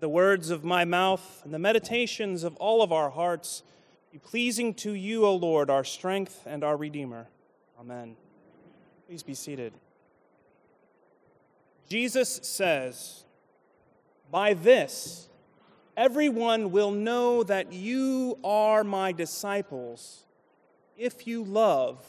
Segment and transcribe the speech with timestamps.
[0.00, 3.64] The words of my mouth and the meditations of all of our hearts
[4.12, 7.26] be pleasing to you, O Lord, our strength and our Redeemer.
[7.80, 8.14] Amen.
[9.08, 9.72] Please be seated.
[11.88, 13.24] Jesus says,
[14.30, 15.28] By this,
[15.96, 20.24] everyone will know that you are my disciples
[20.96, 22.04] if you love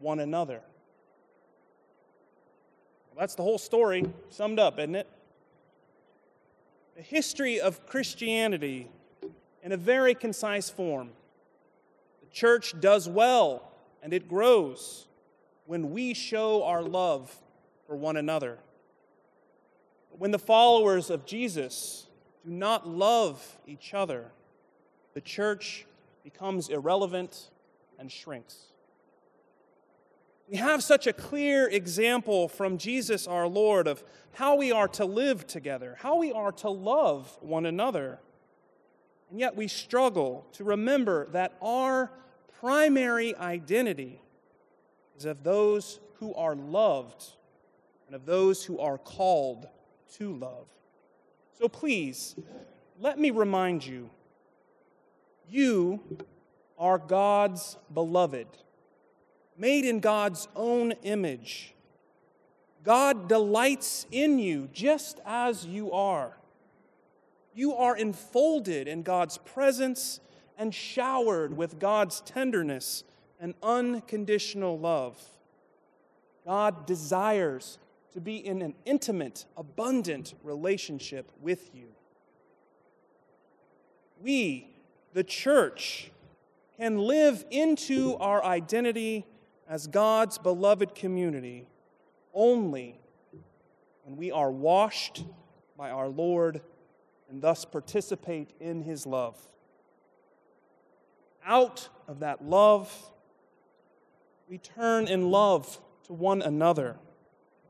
[0.00, 0.60] one another.
[3.08, 5.08] Well, that's the whole story summed up, isn't it?
[6.96, 8.88] The history of Christianity
[9.62, 11.10] in a very concise form.
[12.22, 13.70] The church does well
[14.02, 15.06] and it grows
[15.66, 17.36] when we show our love
[17.86, 18.58] for one another.
[20.10, 22.06] But when the followers of Jesus
[22.42, 24.30] do not love each other,
[25.12, 25.84] the church
[26.24, 27.50] becomes irrelevant
[27.98, 28.56] and shrinks.
[30.48, 35.04] We have such a clear example from Jesus our Lord of how we are to
[35.04, 38.20] live together, how we are to love one another.
[39.30, 42.12] And yet we struggle to remember that our
[42.60, 44.20] primary identity
[45.16, 47.24] is of those who are loved
[48.06, 49.66] and of those who are called
[50.14, 50.68] to love.
[51.58, 52.36] So please,
[53.00, 54.10] let me remind you
[55.48, 56.00] you
[56.78, 58.46] are God's beloved
[59.58, 61.74] made in God's own image.
[62.84, 66.36] God delights in you just as you are.
[67.54, 70.20] You are enfolded in God's presence
[70.58, 73.02] and showered with God's tenderness
[73.40, 75.18] and unconditional love.
[76.44, 77.78] God desires
[78.12, 81.88] to be in an intimate, abundant relationship with you.
[84.22, 84.68] We,
[85.12, 86.10] the church,
[86.78, 89.26] can live into our identity
[89.68, 91.66] as God's beloved community
[92.32, 92.98] only
[94.04, 95.24] when we are washed
[95.76, 96.60] by our Lord
[97.28, 99.36] and thus participate in his love.
[101.44, 102.92] Out of that love,
[104.48, 106.96] we turn in love to one another.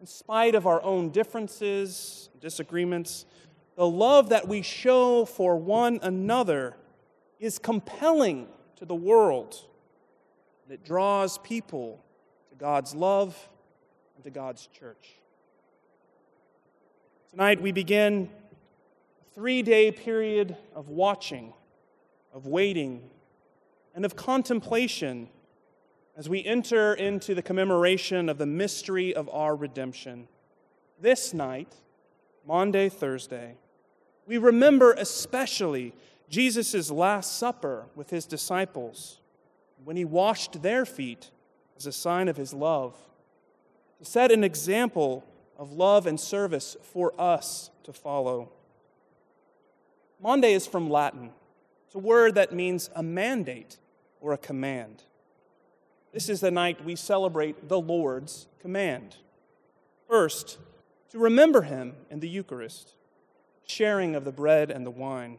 [0.00, 3.26] In spite of our own differences, disagreements,
[3.76, 6.76] the love that we show for one another
[7.40, 9.66] is compelling to the world
[10.70, 12.00] that draws people
[12.48, 13.36] to God's love
[14.14, 15.16] and to God's church.
[17.28, 18.30] Tonight we begin
[19.20, 21.52] a three day period of watching,
[22.32, 23.10] of waiting,
[23.96, 25.28] and of contemplation
[26.16, 30.28] as we enter into the commemoration of the mystery of our redemption.
[31.00, 31.74] This night,
[32.46, 33.56] Maundy, Thursday,
[34.24, 35.94] we remember especially
[36.28, 39.19] Jesus' Last Supper with his disciples
[39.84, 41.30] when he washed their feet
[41.76, 42.96] as a sign of his love,
[43.98, 45.24] to set an example
[45.58, 48.50] of love and service for us to follow.
[50.22, 51.30] Maundy is from Latin.
[51.86, 53.78] It's a word that means a mandate
[54.20, 55.02] or a command.
[56.12, 59.16] This is the night we celebrate the Lord's command.
[60.08, 60.58] First,
[61.10, 62.94] to remember him in the Eucharist,
[63.66, 65.38] sharing of the bread and the wine.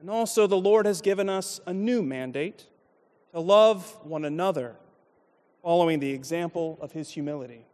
[0.00, 2.66] And also, the Lord has given us a new mandate
[3.32, 4.76] to love one another,
[5.62, 7.64] following the example of his humility.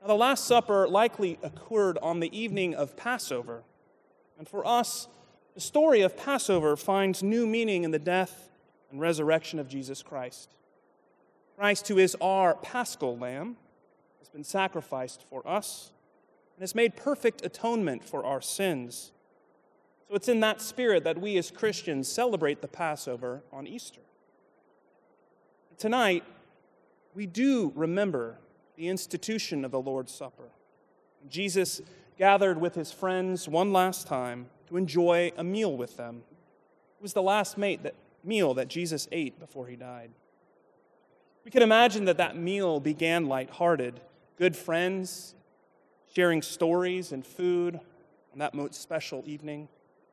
[0.00, 3.62] Now, the Last Supper likely occurred on the evening of Passover.
[4.38, 5.08] And for us,
[5.54, 8.50] the story of Passover finds new meaning in the death
[8.90, 10.56] and resurrection of Jesus Christ.
[11.56, 13.56] Christ, who is our paschal lamb,
[14.18, 15.92] has been sacrificed for us
[16.56, 19.12] and has made perfect atonement for our sins.
[20.08, 24.00] So it's in that spirit that we as Christians celebrate the Passover on Easter.
[25.78, 26.24] Tonight,
[27.14, 28.38] we do remember
[28.76, 30.50] the institution of the Lord's Supper.
[31.28, 31.80] Jesus
[32.18, 36.22] gathered with his friends one last time to enjoy a meal with them.
[36.98, 40.10] It was the last meal that Jesus ate before he died.
[41.44, 44.00] We can imagine that that meal began lighthearted,
[44.36, 45.34] good friends
[46.14, 47.80] sharing stories and food
[48.32, 49.68] on that most special evening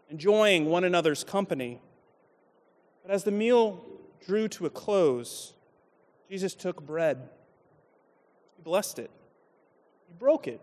[0.09, 1.79] enjoying one another's company.
[3.03, 3.83] But as the meal
[4.25, 5.53] drew to a close,
[6.29, 7.29] Jesus took bread.
[8.55, 9.11] He blessed it.
[10.07, 10.59] He broke it.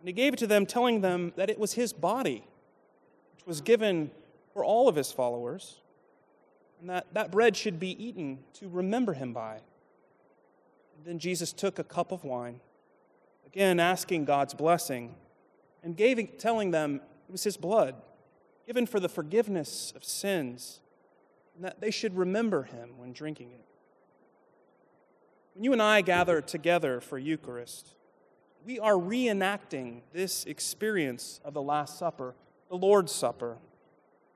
[0.00, 2.44] And he gave it to them, telling them that it was his body,
[3.34, 4.10] which was given
[4.52, 5.80] for all of his followers,
[6.80, 9.54] and that that bread should be eaten to remember him by.
[9.54, 12.60] And then Jesus took a cup of wine,
[13.46, 15.14] again asking God's blessing,
[15.82, 17.94] and gave, telling them it was his blood
[18.66, 20.80] given for the forgiveness of sins,
[21.54, 23.64] and that they should remember him when drinking it.
[25.54, 27.88] When you and I gather together for Eucharist,
[28.64, 32.34] we are reenacting this experience of the Last Supper,
[32.68, 33.58] the Lord's Supper.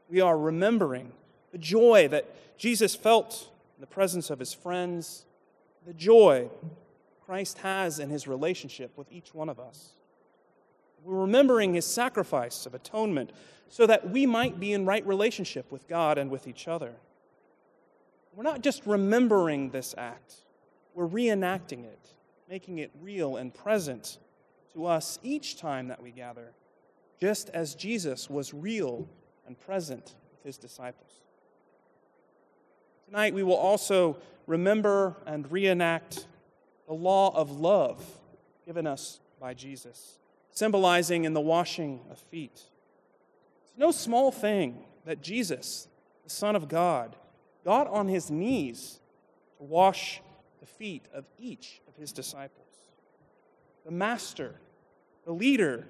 [0.08, 1.12] We are remembering
[1.50, 2.26] the joy that
[2.58, 5.24] Jesus felt in the presence of his friends,
[5.86, 6.50] the joy
[7.24, 9.90] Christ has in his relationship with each one of us.
[11.04, 13.32] We're remembering his sacrifice of atonement
[13.68, 16.94] so that we might be in right relationship with God and with each other.
[18.34, 20.34] We're not just remembering this act,
[20.94, 22.14] we're reenacting it,
[22.48, 24.18] making it real and present
[24.74, 26.52] to us each time that we gather,
[27.20, 29.08] just as Jesus was real
[29.46, 31.10] and present with his disciples.
[33.06, 36.26] Tonight, we will also remember and reenact
[36.86, 38.04] the law of love
[38.66, 40.18] given us by Jesus,
[40.50, 42.52] symbolizing in the washing of feet.
[42.52, 45.88] It's no small thing that Jesus,
[46.24, 47.16] the Son of God,
[47.64, 49.00] got on his knees
[49.58, 50.20] to wash
[50.60, 52.66] the feet of each of his disciples.
[53.84, 54.54] The master,
[55.24, 55.86] the leader,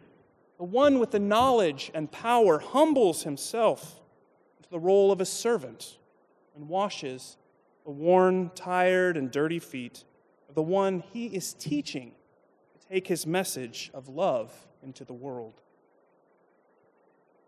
[0.59, 4.01] the one with the knowledge and power humbles himself
[4.59, 5.99] into the role of a servant
[6.57, 7.37] and washes
[7.85, 10.05] the worn, tired, and dirty feet
[10.49, 12.17] of the one he is teaching to
[12.91, 14.53] take his message of love
[14.83, 15.55] into the world.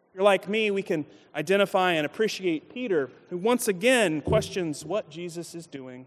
[0.08, 5.08] If you're like me, we can identify and appreciate Peter, who once again questions what
[5.08, 6.06] Jesus is doing,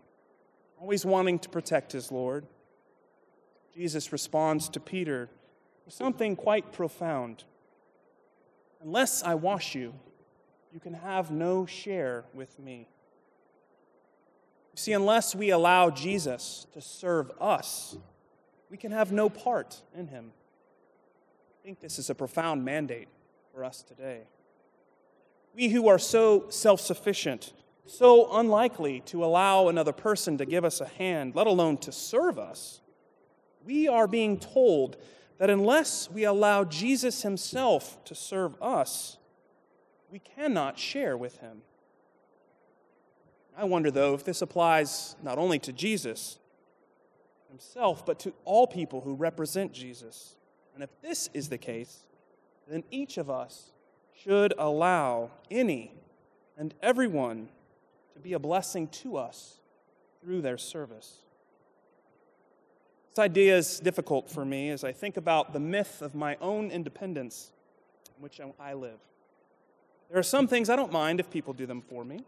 [0.80, 2.46] always wanting to protect his Lord.
[3.74, 5.30] Jesus responds to Peter
[5.86, 7.46] with something quite profound
[8.84, 9.94] Unless I wash you,
[10.74, 12.88] you can have no share with me.
[14.74, 17.96] You see, unless we allow Jesus to serve us,
[18.74, 20.32] we can have no part in him.
[21.62, 23.08] I think this is a profound mandate
[23.54, 24.22] for us today.
[25.54, 27.54] We who are so self sufficient,
[27.86, 32.40] so unlikely to allow another person to give us a hand, let alone to serve
[32.40, 32.82] us,
[33.64, 34.98] we are being told
[35.38, 39.18] that unless we allow Jesus himself to serve us,
[40.10, 41.62] we cannot share with him.
[43.56, 46.40] I wonder, though, if this applies not only to Jesus
[47.54, 50.36] himself, but to all people who represent Jesus.
[50.74, 52.00] And if this is the case,
[52.68, 53.72] then each of us
[54.24, 55.92] should allow any
[56.58, 57.50] and everyone
[58.16, 59.60] to be a blessing to us
[60.20, 61.18] through their service.
[63.12, 66.72] This idea is difficult for me as I think about the myth of my own
[66.72, 67.52] independence
[68.18, 68.98] in which I live.
[70.10, 72.22] There are some things I don't mind if people do them for me.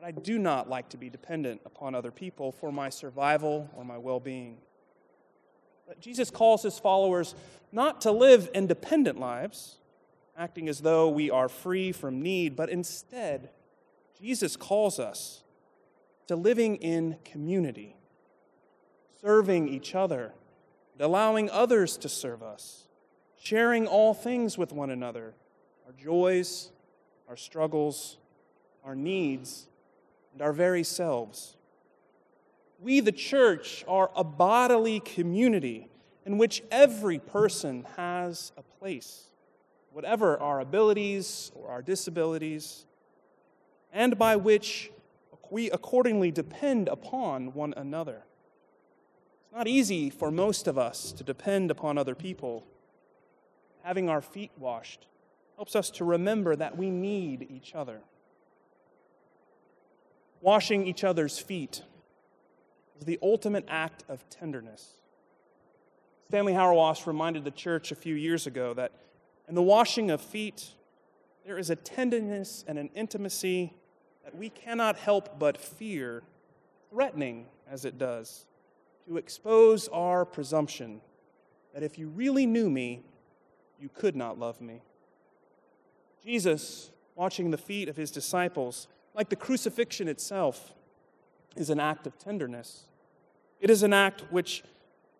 [0.00, 3.84] But I do not like to be dependent upon other people for my survival or
[3.84, 4.56] my well being.
[5.86, 7.34] But Jesus calls his followers
[7.70, 9.76] not to live independent lives,
[10.38, 13.50] acting as though we are free from need, but instead,
[14.18, 15.42] Jesus calls us
[16.28, 17.96] to living in community,
[19.20, 20.32] serving each other,
[20.98, 22.86] allowing others to serve us,
[23.38, 25.34] sharing all things with one another
[25.86, 26.70] our joys,
[27.28, 28.16] our struggles,
[28.82, 29.66] our needs,
[30.32, 31.56] and our very selves.
[32.78, 35.88] We, the church, are a bodily community
[36.24, 39.24] in which every person has a place,
[39.92, 42.86] whatever our abilities or our disabilities,
[43.92, 44.90] and by which
[45.50, 48.22] we accordingly depend upon one another.
[49.44, 52.64] It's not easy for most of us to depend upon other people.
[53.82, 55.06] Having our feet washed
[55.56, 58.00] helps us to remember that we need each other
[60.40, 61.82] washing each other's feet
[62.98, 64.94] is the ultimate act of tenderness.
[66.28, 68.92] Stanley Hauerwas reminded the church a few years ago that
[69.48, 70.70] in the washing of feet,
[71.44, 73.74] there is a tenderness and an intimacy
[74.24, 76.22] that we cannot help but fear,
[76.90, 78.46] threatening as it does,
[79.08, 81.00] to expose our presumption
[81.74, 83.02] that if you really knew me,
[83.80, 84.82] you could not love me.
[86.22, 90.72] Jesus, watching the feet of his disciples, like the crucifixion itself,
[91.56, 92.84] is an act of tenderness.
[93.60, 94.62] It is an act which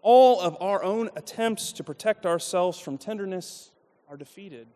[0.02, 3.70] all of our own attempts to protect ourselves from tenderness
[4.08, 4.66] are defeated.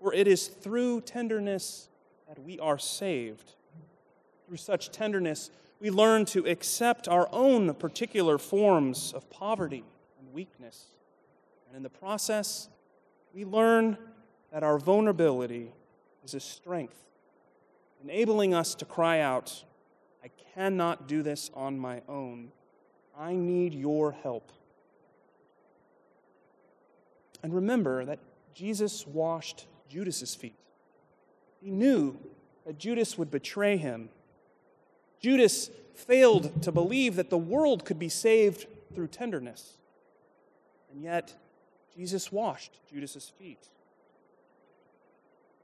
[0.00, 1.88] For it is through tenderness
[2.28, 3.54] that we are saved.
[4.46, 9.84] Through such tenderness, we learn to accept our own particular forms of poverty
[10.18, 10.86] and weakness.
[11.68, 12.68] And in the process,
[13.34, 13.96] we learn
[14.52, 15.72] that our vulnerability
[16.24, 17.04] is a strength
[18.08, 19.64] enabling us to cry out,
[20.22, 22.52] I cannot do this on my own.
[23.18, 24.52] I need your help.
[27.42, 28.20] And remember that
[28.54, 30.54] Jesus washed Judas's feet.
[31.60, 32.16] He knew
[32.64, 34.08] that Judas would betray him.
[35.18, 39.78] Judas failed to believe that the world could be saved through tenderness.
[40.92, 41.34] And yet,
[41.96, 43.68] Jesus washed Judas's feet.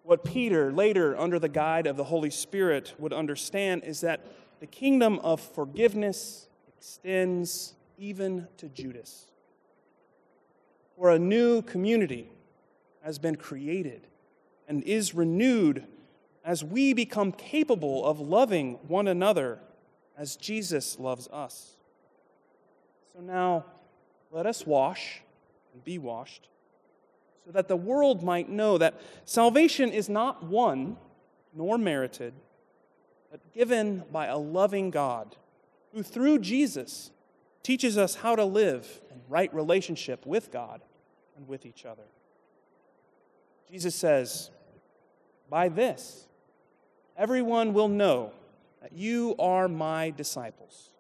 [0.03, 4.25] What Peter, later under the guide of the Holy Spirit, would understand is that
[4.61, 9.27] the kingdom of forgiveness extends even to Judas.
[10.97, 12.31] For a new community
[13.03, 14.07] has been created
[14.69, 15.87] and is renewed
[16.45, 19.61] as we become capable of loving one another
[20.19, 21.77] as Jesus loves us.
[23.13, 23.65] So now,
[24.31, 25.23] let us wash
[25.73, 26.49] and be washed
[27.45, 30.97] so that the world might know that salvation is not won
[31.55, 32.33] nor merited,
[33.31, 35.37] but given by a loving God
[35.93, 37.11] who, through Jesus,
[37.63, 40.81] teaches us how to live in right relationship with God
[41.37, 42.03] and with each other.
[43.71, 44.51] Jesus says,
[45.49, 46.27] By this,
[47.17, 48.33] everyone will know
[48.83, 50.91] that you are my disciples.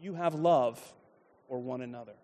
[0.00, 0.80] You have love
[1.48, 2.14] for one another.